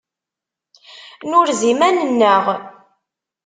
Nurez 1.29 1.61
iman-nneɣ. 1.71 2.45